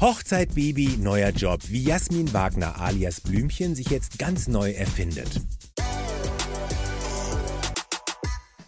[0.00, 1.58] Hochzeit, Baby, neuer Job.
[1.66, 5.28] Wie Jasmin Wagner alias Blümchen sich jetzt ganz neu erfindet.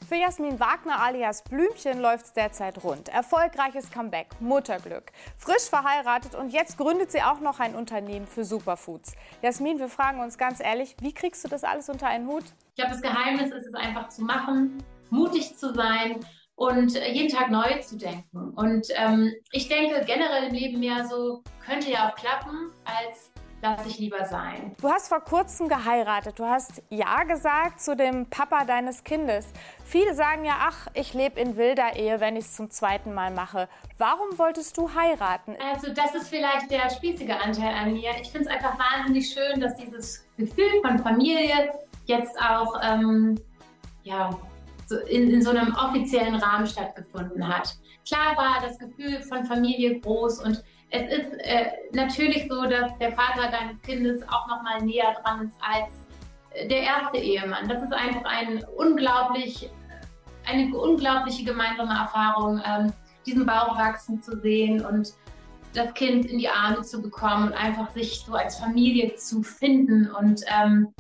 [0.09, 3.11] Für Jasmin Wagner alias Blümchen läuft es derzeit rund.
[3.11, 5.13] Erfolgreiches Comeback, Mutterglück.
[5.39, 9.13] Frisch verheiratet und jetzt gründet sie auch noch ein Unternehmen für Superfoods.
[9.41, 12.43] Jasmin, wir fragen uns ganz ehrlich, wie kriegst du das alles unter einen Hut?
[12.71, 16.25] Ich glaube, das Geheimnis ist es einfach zu machen, mutig zu sein
[16.61, 18.51] und jeden Tag neu zu denken.
[18.55, 23.31] Und ähm, ich denke generell im Leben ja so, könnte ja auch klappen, als
[23.63, 24.77] lass ich lieber sein.
[24.79, 26.39] Du hast vor kurzem geheiratet.
[26.39, 29.47] Du hast Ja gesagt zu dem Papa deines Kindes.
[29.87, 33.31] Viele sagen ja, ach, ich lebe in wilder Ehe, wenn ich es zum zweiten Mal
[33.31, 33.67] mache.
[33.97, 35.57] Warum wolltest du heiraten?
[35.73, 38.11] Also das ist vielleicht der spießige Anteil an mir.
[38.21, 41.73] Ich finde es einfach wahnsinnig schön, dass dieses Gefühl von Familie
[42.05, 43.41] jetzt auch ähm,
[44.03, 44.29] ja,
[44.99, 47.77] in, in so einem offiziellen Rahmen stattgefunden hat.
[48.07, 53.13] Klar war das Gefühl von Familie groß und es ist äh, natürlich so, dass der
[53.13, 55.93] Vater deines Kindes auch noch mal näher dran ist als
[56.51, 57.69] äh, der erste Ehemann.
[57.69, 59.71] Das ist einfach ein unglaublich,
[60.47, 62.93] eine unglaubliche gemeinsame Erfahrung, ähm,
[63.25, 65.13] diesen Bauch wachsen zu sehen und
[65.75, 70.11] das Kind in die Arme zu bekommen und einfach sich so als Familie zu finden.
[70.11, 70.93] Und ähm,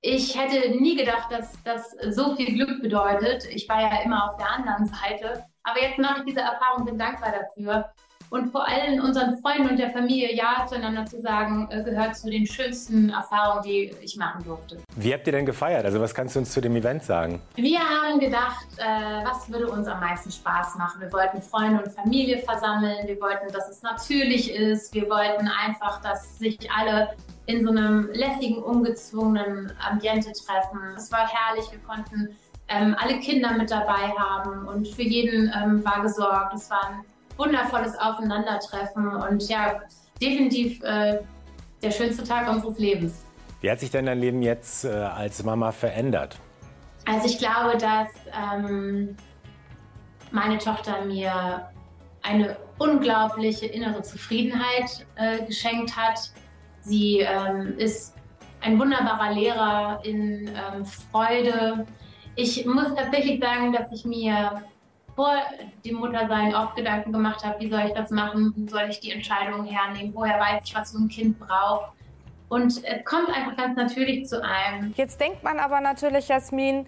[0.00, 3.44] ich hätte nie gedacht, dass das so viel Glück bedeutet.
[3.46, 5.44] Ich war ja immer auf der anderen Seite.
[5.64, 7.92] Aber jetzt mache ich diese Erfahrung, bin dankbar dafür
[8.30, 12.30] und vor allem unseren Freunden und der Familie Ja zueinander zu sagen, äh, gehört zu
[12.30, 14.78] den schönsten Erfahrungen, die ich machen durfte.
[14.96, 15.84] Wie habt ihr denn gefeiert?
[15.84, 17.40] Also was kannst du uns zu dem Event sagen?
[17.56, 21.00] Wir haben gedacht, äh, was würde uns am meisten Spaß machen?
[21.00, 26.00] Wir wollten Freunde und Familie versammeln, wir wollten, dass es natürlich ist, wir wollten einfach,
[26.02, 27.10] dass sich alle
[27.46, 30.80] in so einem lässigen, ungezwungenen Ambiente treffen.
[30.96, 32.36] Es war herrlich, wir konnten
[32.68, 36.54] ähm, alle Kinder mit dabei haben und für jeden ähm, war gesorgt.
[36.54, 37.04] Es war ein
[37.38, 39.80] wundervolles Aufeinandertreffen und ja,
[40.20, 41.20] definitiv äh,
[41.82, 43.24] der schönste Tag unseres Lebens.
[43.60, 46.36] Wie hat sich denn dein Leben jetzt äh, als Mama verändert?
[47.06, 49.16] Also ich glaube, dass ähm,
[50.30, 51.68] meine Tochter mir
[52.22, 56.18] eine unglaubliche innere Zufriedenheit äh, geschenkt hat.
[56.80, 58.14] Sie ähm, ist
[58.60, 61.86] ein wunderbarer Lehrer in ähm, Freude.
[62.36, 64.62] Ich muss tatsächlich sagen, dass ich mir
[65.18, 65.34] vor
[65.84, 69.10] dem Muttersein oft Gedanken gemacht habe, wie soll ich das machen, wo soll ich die
[69.10, 71.90] Entscheidungen hernehmen, woher weiß ich, was so ein Kind braucht.
[72.48, 74.94] Und es kommt einfach ganz natürlich zu einem.
[74.96, 76.86] Jetzt denkt man aber natürlich, Jasmin,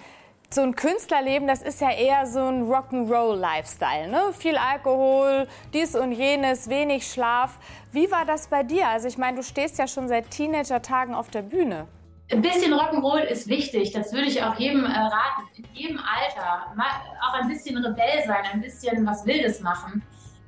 [0.49, 4.09] so ein Künstlerleben, das ist ja eher so ein Rock'n'Roll-Lifestyle.
[4.09, 4.21] Ne?
[4.33, 7.59] Viel Alkohol, dies und jenes, wenig Schlaf.
[7.91, 8.87] Wie war das bei dir?
[8.87, 11.89] Also ich meine, du stehst ja schon seit Teenager-Tagen auf der Bühne.
[12.33, 16.73] Ein bisschen Rock'n'Roll ist wichtig, das würde ich auch jedem äh, raten, in jedem Alter.
[16.77, 16.87] Mal
[17.27, 20.03] auch ein bisschen Rebell sein, ein bisschen was Wildes machen.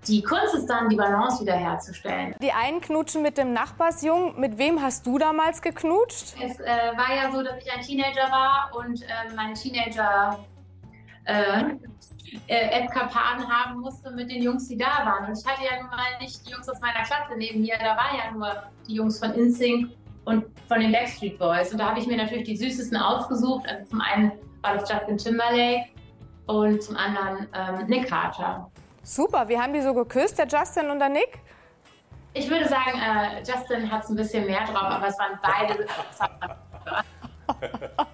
[0.06, 2.34] Die Kunst ist dann, die Balance wiederherzustellen.
[2.41, 4.38] Die einen knutschen mit dem Nachbarsjungen.
[4.38, 6.34] Mit wem hast du damals geknutscht?
[6.41, 6.66] Es äh,
[6.97, 10.38] war ja so, dass ich ein Teenager war und äh, meine Teenager
[11.25, 11.62] äh,
[12.49, 15.28] äh, Eskapaden haben musste mit den Jungs, die da waren.
[15.28, 17.97] Und ich hatte ja nun mal nicht die Jungs aus meiner Klasse neben mir, da
[17.97, 19.91] waren ja nur die Jungs von InSync
[20.25, 21.72] und von den Backstreet Boys.
[21.72, 23.66] Und da habe ich mir natürlich die süßesten ausgesucht.
[23.69, 25.87] Also zum einen war das Justin Timberlake
[26.47, 28.71] und zum anderen ähm, Nick Carter.
[29.03, 31.41] Super, wie haben die so geküsst, der Justin und der Nick?
[32.34, 35.87] Ich würde sagen, äh, Justin hat es ein bisschen mehr drauf, aber es waren beide.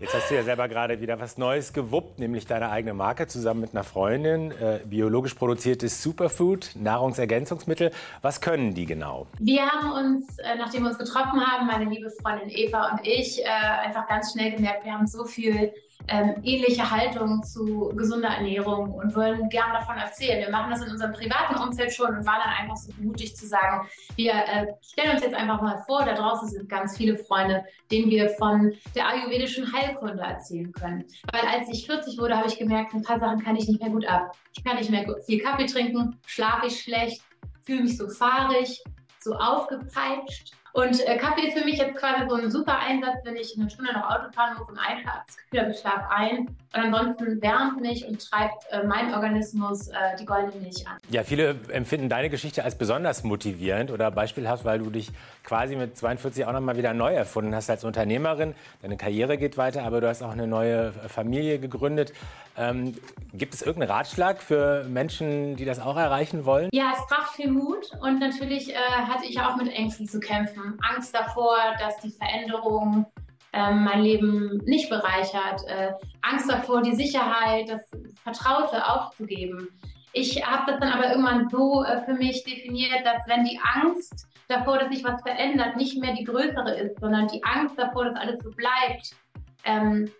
[0.00, 3.60] Jetzt hast du ja selber gerade wieder was Neues gewuppt, nämlich deine eigene Marke zusammen
[3.60, 4.50] mit einer Freundin.
[4.50, 7.90] Äh, biologisch produziertes Superfood, Nahrungsergänzungsmittel.
[8.22, 9.26] Was können die genau?
[9.38, 13.44] Wir haben uns, äh, nachdem wir uns getroffen haben, meine liebe Freundin Eva und ich,
[13.44, 15.70] äh, einfach ganz schnell gemerkt, wir haben so viel
[16.10, 20.40] ähm, ähnliche Haltung zu gesunder Ernährung und wollen gern davon erzählen.
[20.40, 23.46] Wir machen das in unserem privaten Umfeld schon und waren dann einfach so mutig zu
[23.46, 27.64] sagen, wir äh, stellen uns jetzt einfach mal vor, da draußen sind ganz viele Freunde,
[27.90, 31.04] denen wir von der ayurvedischen Heilkunde erzählen können.
[31.32, 33.90] Weil als ich 40 wurde, habe ich gemerkt, ein paar Sachen kann ich nicht mehr
[33.90, 34.36] gut ab.
[34.56, 37.22] Ich kann nicht mehr viel Kaffee trinken, schlafe ich schlecht,
[37.64, 38.82] fühle mich so fahrig,
[39.20, 40.54] so aufgepeitscht.
[40.72, 43.68] Und äh, Kaffee ist für mich jetzt quasi so ein super Einsatz, wenn ich eine
[43.68, 46.38] Stunde noch Auto fahren muss und einschlafe, das Gefühl habe, ich schlafe ein.
[46.38, 50.98] Und ansonsten wärmt mich und treibt äh, mein Organismus äh, die goldene Milch an.
[51.08, 55.10] Ja, viele empfinden deine Geschichte als besonders motivierend oder beispielhaft, weil du dich
[55.42, 58.54] quasi mit 42 auch noch mal wieder neu erfunden hast als Unternehmerin.
[58.82, 62.12] Deine Karriere geht weiter, aber du hast auch eine neue Familie gegründet.
[62.60, 62.94] Ähm,
[63.32, 66.68] gibt es irgendeinen Ratschlag für Menschen, die das auch erreichen wollen?
[66.74, 70.78] Ja, es braucht viel Mut und natürlich äh, hatte ich auch mit Ängsten zu kämpfen.
[70.94, 73.06] Angst davor, dass die Veränderung
[73.54, 75.66] äh, mein Leben nicht bereichert.
[75.68, 77.82] Äh, Angst davor, die Sicherheit, das
[78.22, 79.68] Vertraute aufzugeben.
[80.12, 84.26] Ich habe das dann aber irgendwann so äh, für mich definiert, dass wenn die Angst
[84.48, 88.16] davor, dass sich was verändert, nicht mehr die größere ist, sondern die Angst davor, dass
[88.16, 89.16] alles so bleibt,
[89.64, 90.10] ähm,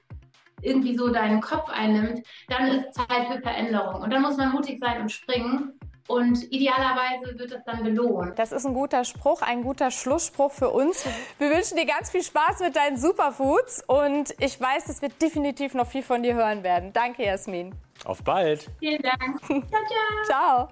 [0.62, 4.02] irgendwie so deinen Kopf einnimmt, dann ist Zeit für Veränderung.
[4.02, 5.72] Und dann muss man mutig sein und springen.
[6.10, 8.36] Und idealerweise wird es dann belohnt.
[8.36, 11.06] Das ist ein guter Spruch, ein guter Schlussspruch für uns.
[11.38, 15.74] Wir wünschen dir ganz viel Spaß mit deinen Superfoods und ich weiß, dass wir definitiv
[15.74, 16.92] noch viel von dir hören werden.
[16.92, 17.72] Danke, Jasmin.
[18.04, 18.68] Auf bald.
[18.80, 19.40] Vielen Dank.
[19.46, 20.24] ciao, ciao.
[20.24, 20.68] Ciao.